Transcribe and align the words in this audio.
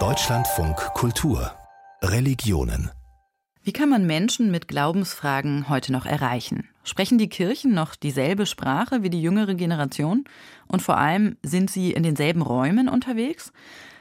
Deutschlandfunk 0.00 0.76
Kultur 0.94 1.52
Religionen 2.02 2.90
wie 3.62 3.72
kann 3.72 3.88
man 3.88 4.04
Menschen 4.04 4.50
mit 4.50 4.68
Glaubensfragen 4.68 5.68
heute 5.70 5.90
noch 5.90 6.04
erreichen? 6.04 6.68
Sprechen 6.82 7.16
die 7.16 7.30
Kirchen 7.30 7.72
noch 7.72 7.94
dieselbe 7.94 8.44
Sprache 8.44 9.02
wie 9.02 9.08
die 9.08 9.22
jüngere 9.22 9.54
Generation? 9.54 10.24
Und 10.66 10.82
vor 10.82 10.98
allem, 10.98 11.38
sind 11.42 11.70
sie 11.70 11.92
in 11.92 12.02
denselben 12.02 12.42
Räumen 12.42 12.90
unterwegs? 12.90 13.54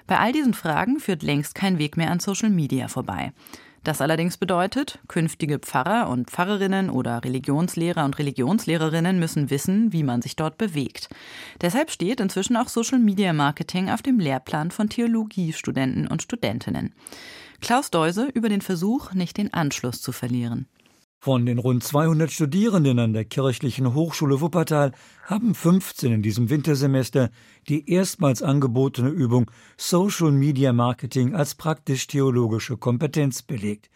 Bei 0.06 0.20
all 0.20 0.34
diesen 0.34 0.54
Fragen 0.54 1.00
führt 1.00 1.24
längst 1.24 1.56
kein 1.56 1.78
Weg 1.78 1.96
mehr 1.96 2.12
an 2.12 2.20
Social 2.20 2.50
Media 2.50 2.90
vorbei. 2.90 3.32
Das 3.84 4.00
allerdings 4.00 4.38
bedeutet, 4.38 5.00
künftige 5.10 5.60
Pfarrer 5.60 6.10
und 6.10 6.30
Pfarrerinnen 6.30 6.90
oder 6.90 7.24
Religionslehrer 7.24 8.06
und 8.06 8.18
Religionslehrerinnen 8.18 9.20
müssen 9.20 9.50
wissen, 9.50 9.92
wie 9.92 10.04
man 10.04 10.22
sich 10.22 10.38
dort 10.38 10.58
bewegt. 10.58 11.10
Deshalb 11.62 11.92
steht 11.92 12.22
inzwischen 12.22 12.56
auch 12.56 12.70
Social 12.70 13.00
Media 13.00 13.34
Marketing 13.34 13.90
auf 13.90 14.02
dem 14.02 14.20
Lehrplan 14.20 14.72
von 14.72 14.88
Theologiestudenten 14.88 16.08
und 16.08 16.24
Studentinnen. 16.24 16.94
Klaus 17.60 17.92
Deuse 17.92 18.26
über 18.34 18.50
den 18.50 18.62
Versuch, 18.62 19.14
nicht 19.14 19.38
den 19.38 19.54
Anschluss 19.54 20.02
zu 20.02 20.14
verlieren. 20.14 20.68
Von 21.24 21.46
den 21.46 21.58
rund 21.58 21.82
200 21.82 22.34
Studierenden 22.34 23.00
an 23.00 23.14
der 23.14 23.24
Kirchlichen 23.24 23.94
Hochschule 23.94 24.42
Wuppertal 24.42 24.92
haben 25.24 25.56
15 25.56 26.12
in 26.12 26.22
diesem 26.22 26.50
Wintersemester 26.50 27.30
die 27.70 27.90
erstmals 27.90 28.42
angebotene 28.42 29.08
Übung 29.08 29.50
Social 29.78 30.34
Media 30.34 30.74
Marketing 30.74 31.34
als 31.34 31.56
praktisch-theologische 31.56 32.76
Kompetenz 32.76 33.42
belegt. 33.42 33.90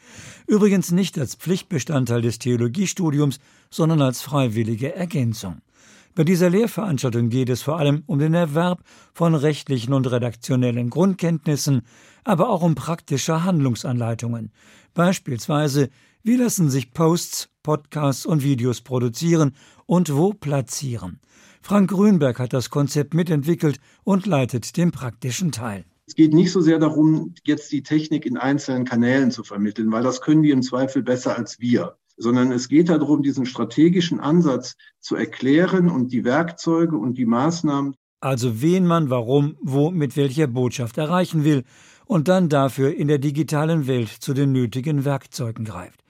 Übrigens 0.47 0.91
nicht 0.91 1.19
als 1.19 1.35
Pflichtbestandteil 1.35 2.21
des 2.21 2.39
Theologiestudiums, 2.39 3.41
sondern 3.69 4.01
als 4.01 4.21
freiwillige 4.21 4.95
Ergänzung. 4.95 5.57
Bei 6.15 6.23
dieser 6.23 6.49
Lehrveranstaltung 6.49 7.27
geht 7.27 7.49
es 7.49 7.61
vor 7.61 7.77
allem 7.77 8.03
um 8.05 8.19
den 8.19 8.35
Erwerb 8.35 8.85
von 9.13 9.35
rechtlichen 9.35 9.93
und 9.93 10.09
redaktionellen 10.09 10.89
Grundkenntnissen, 10.89 11.81
aber 12.23 12.49
auch 12.49 12.61
um 12.61 12.73
praktische 12.73 13.43
Handlungsanleitungen. 13.43 14.53
Beispielsweise, 14.93 15.89
wie 16.27 16.35
lassen 16.35 16.69
sich 16.69 16.93
Posts, 16.93 17.49
Podcasts 17.63 18.25
und 18.25 18.43
Videos 18.43 18.81
produzieren 18.81 19.55
und 19.85 20.13
wo 20.13 20.33
platzieren. 20.33 21.21
Frank 21.61 21.89
Grünberg 21.89 22.37
hat 22.39 22.53
das 22.53 22.69
Konzept 22.69 23.13
mitentwickelt 23.13 23.79
und 24.03 24.25
leitet 24.25 24.77
den 24.77 24.91
praktischen 24.91 25.51
Teil. 25.51 25.85
Es 26.05 26.15
geht 26.15 26.33
nicht 26.33 26.51
so 26.51 26.61
sehr 26.61 26.79
darum, 26.79 27.33
jetzt 27.45 27.71
die 27.71 27.81
Technik 27.81 28.25
in 28.25 28.37
einzelnen 28.37 28.85
Kanälen 28.85 29.31
zu 29.31 29.43
vermitteln, 29.43 29.91
weil 29.91 30.03
das 30.03 30.21
können 30.21 30.43
die 30.43 30.51
im 30.51 30.61
Zweifel 30.61 31.01
besser 31.01 31.37
als 31.37 31.59
wir 31.59 31.97
sondern 32.17 32.51
es 32.51 32.67
geht 32.67 32.89
darum, 32.89 33.21
diesen 33.21 33.45
strategischen 33.45 34.19
Ansatz 34.19 34.75
zu 34.99 35.15
erklären 35.15 35.89
und 35.89 36.11
die 36.11 36.25
Werkzeuge 36.25 36.97
und 36.97 37.17
die 37.17 37.25
Maßnahmen. 37.25 37.95
Also 38.19 38.61
wen 38.61 38.87
man 38.87 39.11
warum, 39.11 39.55
wo, 39.61 39.91
mit 39.91 40.17
welcher 40.17 40.47
Botschaft 40.47 40.97
erreichen 40.97 41.43
will 41.43 41.63
und 42.05 42.27
dann 42.27 42.49
dafür 42.49 42.95
in 42.95 43.07
der 43.07 43.19
digitalen 43.19 43.85
Welt 43.85 44.09
zu 44.09 44.33
den 44.33 44.51
nötigen 44.51 45.05
Werkzeugen 45.05 45.63
greift. 45.63 46.03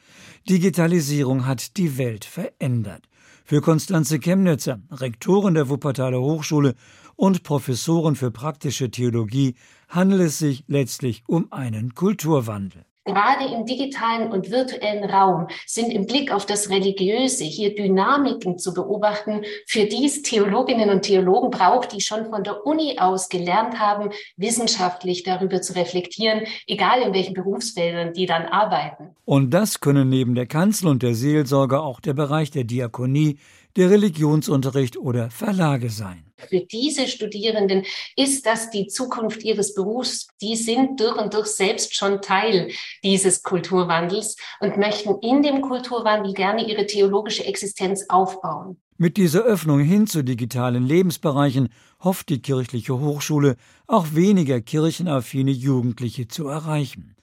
Digitalisierung 0.49 1.45
hat 1.45 1.77
die 1.77 1.97
Welt 1.97 2.25
verändert. 2.25 3.07
Für 3.45 3.61
Konstanze 3.61 4.19
Chemnitzer, 4.19 4.81
Rektorin 4.91 5.53
der 5.53 5.69
Wuppertaler 5.69 6.19
Hochschule 6.19 6.75
und 7.15 7.43
Professorin 7.43 8.15
für 8.15 8.31
praktische 8.31 8.91
Theologie, 8.91 9.55
handelt 9.87 10.21
es 10.21 10.39
sich 10.39 10.63
letztlich 10.67 11.23
um 11.27 11.51
einen 11.51 11.95
Kulturwandel 11.95 12.86
gerade 13.07 13.45
im 13.51 13.65
digitalen 13.65 14.31
und 14.31 14.51
virtuellen 14.51 15.03
Raum 15.03 15.47
sind 15.65 15.91
im 15.91 16.05
Blick 16.05 16.31
auf 16.31 16.45
das 16.45 16.69
Religiöse 16.69 17.43
hier 17.43 17.73
Dynamiken 17.73 18.59
zu 18.59 18.73
beobachten, 18.73 19.41
für 19.65 19.85
die 19.85 20.05
es 20.05 20.21
Theologinnen 20.21 20.91
und 20.91 21.01
Theologen 21.01 21.49
braucht, 21.49 21.93
die 21.93 22.01
schon 22.01 22.29
von 22.29 22.43
der 22.43 22.65
Uni 22.67 22.99
aus 22.99 23.29
gelernt 23.29 23.79
haben, 23.79 24.11
wissenschaftlich 24.35 25.23
darüber 25.23 25.61
zu 25.61 25.75
reflektieren, 25.75 26.41
egal 26.67 27.01
in 27.01 27.13
welchen 27.13 27.33
Berufsfeldern 27.33 28.13
die 28.13 28.27
dann 28.27 28.45
arbeiten. 28.45 29.15
Und 29.25 29.51
das 29.51 29.79
können 29.79 30.09
neben 30.09 30.35
der 30.35 30.45
Kanzel 30.45 30.87
und 30.87 31.01
der 31.01 31.15
Seelsorge 31.15 31.81
auch 31.81 31.99
der 31.99 32.13
Bereich 32.13 32.51
der 32.51 32.65
Diakonie, 32.65 33.37
der 33.77 33.91
Religionsunterricht 33.91 34.97
oder 34.97 35.29
Verlage 35.29 35.89
sein. 35.89 36.23
Für 36.49 36.61
diese 36.61 37.07
Studierenden 37.07 37.83
ist 38.15 38.45
das 38.45 38.69
die 38.69 38.87
Zukunft 38.87 39.43
ihres 39.43 39.73
Berufs. 39.73 40.27
Die 40.41 40.55
sind 40.55 40.99
durch 40.99 41.15
und 41.15 41.33
durch 41.33 41.47
selbst 41.47 41.95
schon 41.95 42.21
Teil 42.21 42.71
dieses 43.03 43.41
Kulturwandels 43.41 44.35
und 44.59 44.77
möchten 44.77 45.17
in 45.21 45.41
dem 45.41 45.61
Kulturwandel 45.61 46.33
gerne 46.33 46.67
ihre 46.67 46.85
theologische 46.85 47.45
Existenz 47.45 48.05
aufbauen. 48.09 48.77
Mit 48.97 49.17
dieser 49.17 49.43
Öffnung 49.43 49.79
hin 49.79 50.07
zu 50.07 50.23
digitalen 50.23 50.83
Lebensbereichen 50.83 51.69
hofft 52.03 52.29
die 52.29 52.41
kirchliche 52.41 52.99
Hochschule 52.99 53.55
auch 53.85 54.07
weniger 54.13 54.59
kirchenaffine 54.59 55.51
Jugendliche 55.51 56.27
zu 56.27 56.47
erreichen. 56.47 57.16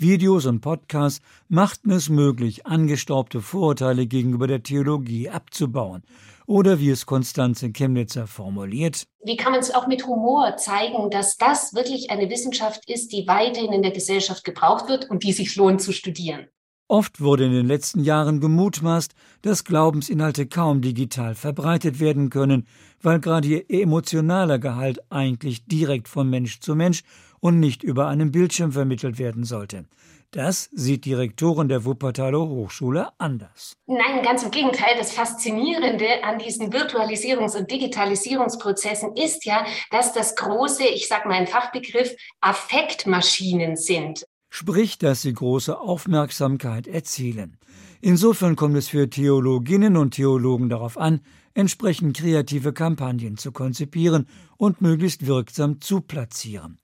Videos 0.00 0.46
und 0.46 0.62
Podcasts 0.62 1.20
machten 1.48 1.90
es 1.90 2.08
möglich, 2.08 2.64
angestaubte 2.64 3.42
Vorurteile 3.42 4.06
gegenüber 4.06 4.46
der 4.46 4.62
Theologie 4.62 5.28
abzubauen. 5.28 6.04
Oder 6.46 6.80
wie 6.80 6.88
es 6.88 7.04
Konstanze 7.04 7.70
Chemnitzer 7.70 8.26
formuliert. 8.26 9.04
Wie 9.22 9.36
kann 9.36 9.52
man 9.52 9.60
es 9.60 9.74
auch 9.74 9.86
mit 9.88 10.06
Humor 10.06 10.56
zeigen, 10.56 11.10
dass 11.10 11.36
das 11.36 11.74
wirklich 11.74 12.10
eine 12.10 12.30
Wissenschaft 12.30 12.88
ist, 12.88 13.12
die 13.12 13.26
weiterhin 13.26 13.74
in 13.74 13.82
der 13.82 13.90
Gesellschaft 13.90 14.42
gebraucht 14.42 14.88
wird 14.88 15.10
und 15.10 15.22
die 15.22 15.34
sich 15.34 15.54
lohnt 15.56 15.82
zu 15.82 15.92
studieren? 15.92 16.48
Oft 16.90 17.20
wurde 17.20 17.44
in 17.44 17.52
den 17.52 17.68
letzten 17.68 18.02
Jahren 18.02 18.40
gemutmaßt, 18.40 19.14
dass 19.42 19.62
Glaubensinhalte 19.62 20.48
kaum 20.48 20.82
digital 20.82 21.36
verbreitet 21.36 22.00
werden 22.00 22.30
können, 22.30 22.66
weil 23.00 23.20
gerade 23.20 23.46
ihr 23.46 23.70
emotionaler 23.70 24.58
Gehalt 24.58 24.98
eigentlich 25.08 25.64
direkt 25.66 26.08
von 26.08 26.28
Mensch 26.28 26.58
zu 26.58 26.74
Mensch 26.74 27.04
und 27.38 27.60
nicht 27.60 27.84
über 27.84 28.08
einen 28.08 28.32
Bildschirm 28.32 28.72
vermittelt 28.72 29.20
werden 29.20 29.44
sollte. 29.44 29.84
Das 30.32 30.68
sieht 30.72 31.04
die 31.04 31.14
Rektorin 31.14 31.68
der 31.68 31.84
Wuppertaler 31.84 32.40
Hochschule 32.40 33.10
anders. 33.18 33.74
Nein, 33.86 34.24
ganz 34.24 34.42
im 34.42 34.50
Gegenteil. 34.50 34.96
Das 34.98 35.12
Faszinierende 35.12 36.24
an 36.24 36.40
diesen 36.40 36.72
Virtualisierungs- 36.72 37.56
und 37.56 37.70
Digitalisierungsprozessen 37.70 39.14
ist 39.14 39.44
ja, 39.44 39.64
dass 39.92 40.12
das 40.12 40.34
große, 40.34 40.88
ich 40.88 41.06
sage 41.06 41.28
mal 41.28 41.34
einen 41.34 41.46
Fachbegriff, 41.46 42.16
Affektmaschinen 42.40 43.76
sind 43.76 44.24
sprich, 44.50 44.98
dass 44.98 45.22
sie 45.22 45.32
große 45.32 45.78
Aufmerksamkeit 45.78 46.86
erzielen. 46.86 47.56
Insofern 48.02 48.56
kommt 48.56 48.76
es 48.76 48.88
für 48.88 49.08
Theologinnen 49.08 49.96
und 49.96 50.14
Theologen 50.14 50.68
darauf 50.68 50.98
an, 50.98 51.20
entsprechend 51.54 52.16
kreative 52.16 52.72
Kampagnen 52.72 53.36
zu 53.36 53.52
konzipieren 53.52 54.26
und 54.56 54.80
möglichst 54.80 55.26
wirksam 55.26 55.80
zu 55.80 56.00
platzieren. 56.00 56.78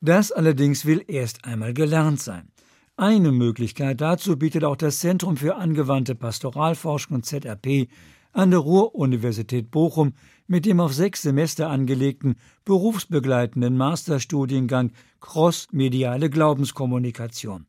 Das 0.00 0.32
allerdings 0.32 0.84
will 0.84 1.04
erst 1.06 1.44
einmal 1.44 1.74
gelernt 1.74 2.20
sein. 2.20 2.50
Eine 2.96 3.32
Möglichkeit 3.32 4.00
dazu 4.00 4.36
bietet 4.36 4.64
auch 4.64 4.76
das 4.76 4.98
Zentrum 4.98 5.36
für 5.36 5.56
angewandte 5.56 6.14
Pastoralforschung 6.14 7.22
ZRP 7.22 7.88
an 8.32 8.50
der 8.50 8.60
Ruhr-Universität 8.60 9.70
Bochum 9.70 10.12
mit 10.46 10.66
dem 10.66 10.80
auf 10.80 10.92
sechs 10.92 11.22
Semester 11.22 11.68
angelegten 11.68 12.36
berufsbegleitenden 12.64 13.76
Masterstudiengang 13.76 14.92
Cross-mediale 15.20 16.30
Glaubenskommunikation. 16.30 17.66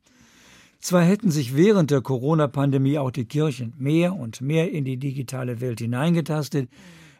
Zwar 0.79 1.03
hätten 1.03 1.29
sich 1.29 1.55
während 1.55 1.91
der 1.91 2.01
Corona-Pandemie 2.01 2.97
auch 2.97 3.11
die 3.11 3.25
Kirchen 3.25 3.73
mehr 3.77 4.15
und 4.15 4.41
mehr 4.41 4.71
in 4.71 4.83
die 4.83 4.97
digitale 4.97 5.61
Welt 5.61 5.79
hineingetastet, 5.79 6.69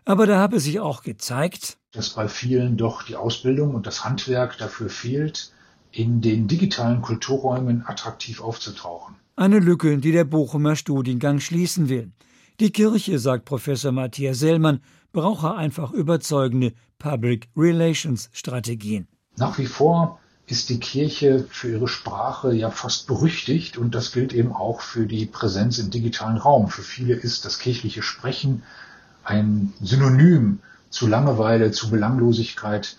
aber 0.03 0.25
da 0.25 0.40
habe 0.40 0.59
sich 0.59 0.80
auch 0.80 1.03
gezeigt, 1.03 1.78
dass 1.91 2.09
bei 2.12 2.28
vielen 2.28 2.75
doch 2.78 3.03
die 3.03 3.16
Ausbildung 3.16 3.75
und 3.75 3.85
das 3.85 4.03
Handwerk 4.03 4.57
dafür 4.57 4.90
fehlt, 4.90 5.51
in 5.91 6.22
den 6.22 6.47
digitalen 6.47 7.01
Kulturräumen 7.01 7.85
attraktiv 7.85 8.41
aufzutauchen. 8.41 9.16
Eine 9.35 9.59
Lücke, 9.59 9.97
die 9.97 10.12
der 10.12 10.24
Bochumer 10.24 10.75
Studiengang 10.75 11.40
schließen 11.40 11.90
will. 11.90 12.12
Die 12.59 12.72
Kirche, 12.72 13.17
sagt 13.19 13.45
Professor 13.45 13.91
Matthias 13.91 14.39
Sellmann, 14.39 14.81
brauche 15.12 15.56
einfach 15.56 15.91
überzeugende 15.91 16.73
Public 17.00 17.50
Relations 17.57 18.29
Strategien. 18.34 19.07
Nach 19.38 19.57
wie 19.57 19.65
vor 19.65 20.19
ist 20.48 20.69
die 20.69 20.80
Kirche 20.80 21.45
für 21.50 21.71
ihre 21.71 21.88
Sprache 21.88 22.53
ja 22.53 22.69
fast 22.69 23.07
berüchtigt 23.07 23.77
und 23.77 23.95
das 23.95 24.12
gilt 24.12 24.33
eben 24.33 24.51
auch 24.51 24.81
für 24.81 25.06
die 25.06 25.25
Präsenz 25.25 25.80
im 25.80 25.89
digitalen 25.89 26.38
Raum. 26.38 26.68
Für 26.68 26.81
viele 26.81 27.13
ist 27.13 27.45
das 27.45 27.59
kirchliche 27.59 28.01
Sprechen 28.01 28.63
ein 29.24 29.74
Synonym 29.81 30.59
zu 30.89 31.07
Langeweile, 31.07 31.71
zu 31.71 31.89
Belanglosigkeit 31.89 32.97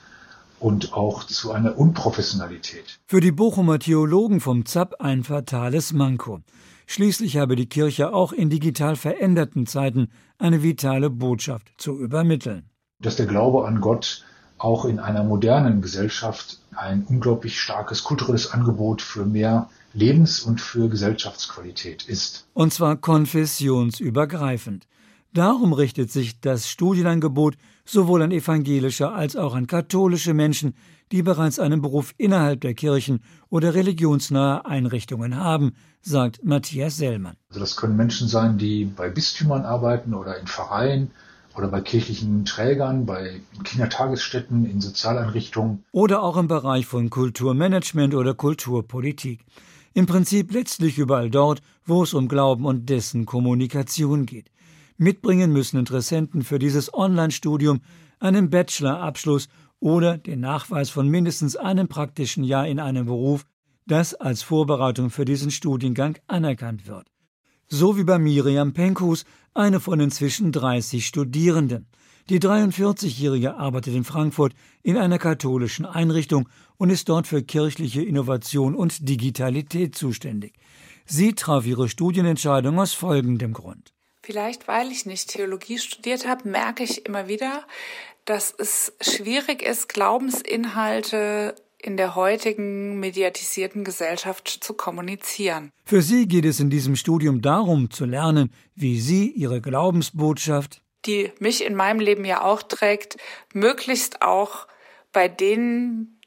und 0.60 0.92
auch 0.94 1.24
zu 1.24 1.52
einer 1.52 1.76
Unprofessionalität. 1.76 3.00
Für 3.06 3.20
die 3.20 3.32
Bochumer 3.32 3.78
Theologen 3.78 4.40
vom 4.40 4.64
ZAP 4.64 5.00
ein 5.00 5.24
fatales 5.24 5.92
Manko. 5.92 6.40
Schließlich 6.86 7.36
habe 7.36 7.56
die 7.56 7.68
Kirche 7.68 8.12
auch 8.12 8.32
in 8.32 8.50
digital 8.50 8.96
veränderten 8.96 9.66
Zeiten 9.66 10.08
eine 10.38 10.62
vitale 10.62 11.10
Botschaft 11.10 11.72
zu 11.78 11.98
übermitteln. 11.98 12.70
Dass 13.00 13.16
der 13.16 13.26
Glaube 13.26 13.66
an 13.66 13.80
Gott 13.80 14.24
auch 14.58 14.84
in 14.84 14.98
einer 14.98 15.24
modernen 15.24 15.82
Gesellschaft 15.82 16.60
ein 16.74 17.04
unglaublich 17.04 17.60
starkes 17.60 18.04
kulturelles 18.04 18.52
Angebot 18.52 19.02
für 19.02 19.26
mehr 19.26 19.68
Lebens- 19.92 20.40
und 20.40 20.60
für 20.60 20.88
Gesellschaftsqualität 20.88 22.04
ist. 22.04 22.46
Und 22.54 22.72
zwar 22.72 22.96
konfessionsübergreifend. 22.96 24.86
Darum 25.34 25.72
richtet 25.72 26.10
sich 26.10 26.40
das 26.40 26.68
Studienangebot 26.68 27.56
sowohl 27.84 28.22
an 28.22 28.30
evangelische 28.30 29.10
als 29.10 29.34
auch 29.34 29.54
an 29.54 29.66
katholische 29.66 30.34
Menschen, 30.34 30.74
die 31.12 31.22
bereits 31.22 31.58
einen 31.58 31.82
Beruf 31.82 32.14
innerhalb 32.16 32.62
der 32.62 32.74
Kirchen 32.74 33.20
oder 33.50 33.74
religionsnahe 33.74 34.64
Einrichtungen 34.64 35.36
haben, 35.36 35.74
sagt 36.00 36.42
Matthias 36.42 36.96
Sellmann. 36.96 37.36
Also 37.50 37.60
das 37.60 37.76
können 37.76 37.96
Menschen 37.96 38.28
sein, 38.28 38.58
die 38.58 38.86
bei 38.86 39.10
Bistümern 39.10 39.64
arbeiten 39.64 40.14
oder 40.14 40.38
in 40.40 40.46
Vereinen 40.46 41.10
oder 41.54 41.68
bei 41.68 41.82
kirchlichen 41.82 42.46
Trägern, 42.46 43.04
bei 43.04 43.40
Kindertagesstätten, 43.62 44.64
in 44.64 44.80
Sozialeinrichtungen. 44.80 45.84
Oder 45.92 46.22
auch 46.22 46.38
im 46.38 46.48
Bereich 46.48 46.86
von 46.86 47.10
Kulturmanagement 47.10 48.14
oder 48.14 48.32
Kulturpolitik. 48.32 49.44
Im 49.92 50.06
Prinzip 50.06 50.50
letztlich 50.52 50.96
überall 50.96 51.28
dort, 51.28 51.60
wo 51.84 52.04
es 52.04 52.14
um 52.14 52.26
Glauben 52.26 52.64
und 52.64 52.88
dessen 52.88 53.26
Kommunikation 53.26 54.24
geht. 54.24 54.50
Mitbringen 54.96 55.52
müssen 55.52 55.78
Interessenten 55.78 56.42
für 56.42 56.58
dieses 56.58 56.94
Online-Studium 56.94 57.80
einen 58.18 58.48
Bachelor-Abschluss 58.48 59.48
oder 59.82 60.16
den 60.16 60.38
Nachweis 60.38 60.90
von 60.90 61.08
mindestens 61.08 61.56
einem 61.56 61.88
praktischen 61.88 62.44
Jahr 62.44 62.68
in 62.68 62.78
einem 62.78 63.06
Beruf, 63.06 63.44
das 63.84 64.14
als 64.14 64.42
Vorbereitung 64.42 65.10
für 65.10 65.24
diesen 65.24 65.50
Studiengang 65.50 66.18
anerkannt 66.28 66.86
wird. 66.86 67.08
So 67.66 67.96
wie 67.96 68.04
bei 68.04 68.18
Miriam 68.18 68.74
Penkus, 68.74 69.24
eine 69.54 69.80
von 69.80 69.98
inzwischen 69.98 70.52
30 70.52 71.04
Studierenden. 71.04 71.88
Die 72.28 72.38
43-Jährige 72.38 73.56
arbeitet 73.56 73.94
in 73.94 74.04
Frankfurt 74.04 74.54
in 74.84 74.96
einer 74.96 75.18
katholischen 75.18 75.84
Einrichtung 75.84 76.48
und 76.76 76.90
ist 76.90 77.08
dort 77.08 77.26
für 77.26 77.42
kirchliche 77.42 78.02
Innovation 78.02 78.76
und 78.76 79.08
Digitalität 79.08 79.96
zuständig. 79.96 80.54
Sie 81.06 81.34
traf 81.34 81.66
ihre 81.66 81.88
Studienentscheidung 81.88 82.78
aus 82.78 82.92
folgendem 82.92 83.52
Grund. 83.52 83.92
Vielleicht, 84.24 84.68
weil 84.68 84.92
ich 84.92 85.04
nicht 85.04 85.30
Theologie 85.30 85.78
studiert 85.78 86.28
habe, 86.28 86.48
merke 86.48 86.84
ich 86.84 87.04
immer 87.06 87.26
wieder, 87.26 87.64
dass 88.24 88.54
es 88.56 88.92
schwierig 89.00 89.62
ist, 89.62 89.88
Glaubensinhalte 89.88 91.54
in 91.78 91.96
der 91.96 92.14
heutigen 92.14 93.00
mediatisierten 93.00 93.82
Gesellschaft 93.82 94.48
zu 94.48 94.74
kommunizieren. 94.74 95.72
Für 95.84 96.00
Sie 96.00 96.28
geht 96.28 96.44
es 96.44 96.60
in 96.60 96.70
diesem 96.70 96.94
Studium 96.94 97.42
darum 97.42 97.90
zu 97.90 98.04
lernen, 98.04 98.52
wie 98.76 99.00
Sie 99.00 99.28
Ihre 99.30 99.60
Glaubensbotschaft, 99.60 100.80
die 101.06 101.32
mich 101.40 101.64
in 101.64 101.74
meinem 101.74 101.98
Leben 101.98 102.24
ja 102.24 102.42
auch 102.42 102.62
trägt, 102.62 103.16
möglichst 103.52 104.22
auch 104.22 104.68
bei 105.12 105.26
denen, 105.28 106.20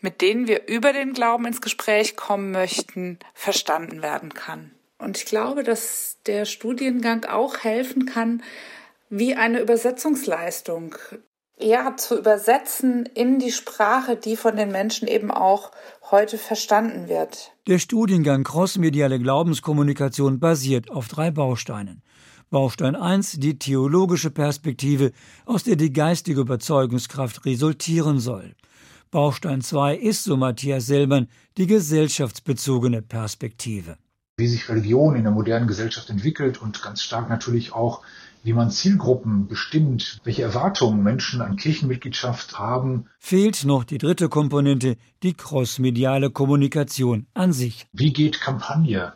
mit 0.00 0.20
denen 0.20 0.46
wir 0.46 0.68
über 0.68 0.92
den 0.92 1.12
Glauben 1.12 1.46
ins 1.46 1.60
Gespräch 1.60 2.16
kommen 2.16 2.52
möchten, 2.52 3.18
verstanden 3.34 4.02
werden 4.02 4.32
kann. 4.32 4.70
Und 4.98 5.16
ich 5.18 5.24
glaube, 5.24 5.64
dass 5.64 6.18
der 6.26 6.44
Studiengang 6.44 7.24
auch 7.24 7.58
helfen 7.58 8.06
kann, 8.06 8.42
wie 9.08 9.34
eine 9.34 9.60
Übersetzungsleistung 9.60 10.94
ja, 11.62 11.96
zu 11.96 12.18
übersetzen 12.18 13.06
in 13.06 13.38
die 13.38 13.52
Sprache, 13.52 14.16
die 14.16 14.36
von 14.36 14.56
den 14.56 14.70
Menschen 14.70 15.08
eben 15.08 15.30
auch 15.30 15.70
heute 16.10 16.38
verstanden 16.38 17.08
wird. 17.08 17.52
Der 17.66 17.78
Studiengang 17.78 18.44
Crossmediale 18.44 19.18
Glaubenskommunikation 19.18 20.40
basiert 20.40 20.90
auf 20.90 21.08
drei 21.08 21.30
Bausteinen. 21.30 22.02
Baustein 22.50 22.96
1 22.96 23.38
die 23.38 23.58
theologische 23.58 24.30
Perspektive, 24.30 25.12
aus 25.46 25.62
der 25.62 25.76
die 25.76 25.92
geistige 25.92 26.40
Überzeugungskraft 26.40 27.44
resultieren 27.44 28.18
soll. 28.18 28.54
Baustein 29.10 29.60
2 29.60 29.96
ist, 29.96 30.24
so 30.24 30.36
Matthias 30.36 30.86
Selman, 30.86 31.28
die 31.56 31.66
gesellschaftsbezogene 31.66 33.02
Perspektive 33.02 33.96
wie 34.40 34.48
sich 34.48 34.68
Religion 34.68 35.14
in 35.14 35.22
der 35.22 35.32
modernen 35.32 35.68
Gesellschaft 35.68 36.10
entwickelt 36.10 36.60
und 36.60 36.82
ganz 36.82 37.02
stark 37.02 37.28
natürlich 37.28 37.72
auch, 37.72 38.02
wie 38.42 38.52
man 38.52 38.70
Zielgruppen 38.70 39.46
bestimmt, 39.46 40.20
welche 40.24 40.42
Erwartungen 40.42 41.02
Menschen 41.02 41.42
an 41.42 41.56
Kirchenmitgliedschaft 41.56 42.58
haben. 42.58 43.06
Fehlt 43.18 43.64
noch 43.64 43.84
die 43.84 43.98
dritte 43.98 44.28
Komponente, 44.28 44.96
die 45.22 45.34
crossmediale 45.34 46.30
Kommunikation 46.30 47.26
an 47.34 47.52
sich. 47.52 47.86
Wie 47.92 48.12
geht 48.12 48.40
Kampagne? 48.40 49.12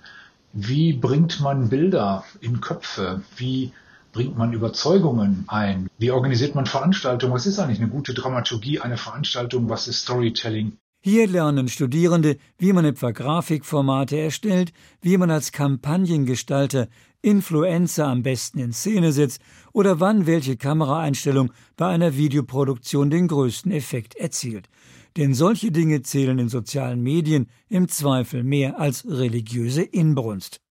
Wie 0.52 0.92
bringt 0.92 1.40
man 1.40 1.68
Bilder 1.68 2.24
in 2.40 2.60
Köpfe? 2.60 3.22
Wie 3.36 3.72
bringt 4.12 4.38
man 4.38 4.52
Überzeugungen 4.52 5.44
ein? 5.48 5.88
Wie 5.98 6.12
organisiert 6.12 6.54
man 6.54 6.66
Veranstaltungen? 6.66 7.34
Was 7.34 7.46
ist 7.46 7.58
eigentlich 7.58 7.80
eine 7.80 7.90
gute 7.90 8.14
Dramaturgie 8.14 8.80
einer 8.80 8.96
Veranstaltung? 8.96 9.68
Was 9.68 9.88
ist 9.88 10.02
Storytelling? 10.02 10.78
Hier 11.06 11.26
lernen 11.26 11.68
Studierende, 11.68 12.38
wie 12.56 12.72
man 12.72 12.86
etwa 12.86 13.10
Grafikformate 13.10 14.16
erstellt, 14.16 14.72
wie 15.02 15.18
man 15.18 15.30
als 15.30 15.52
Kampagnengestalter 15.52 16.88
Influencer 17.20 18.06
am 18.06 18.22
besten 18.22 18.58
in 18.58 18.72
Szene 18.72 19.12
setzt 19.12 19.42
oder 19.74 20.00
wann 20.00 20.26
welche 20.26 20.56
Kameraeinstellung 20.56 21.52
bei 21.76 21.88
einer 21.88 22.16
Videoproduktion 22.16 23.10
den 23.10 23.28
größten 23.28 23.70
Effekt 23.70 24.14
erzielt. 24.14 24.70
Denn 25.18 25.34
solche 25.34 25.70
Dinge 25.70 26.00
zählen 26.00 26.38
in 26.38 26.48
sozialen 26.48 27.02
Medien 27.02 27.48
im 27.68 27.86
Zweifel 27.88 28.42
mehr 28.42 28.80
als 28.80 29.06
religiöse 29.06 29.82
Inbrunst. 29.82 30.63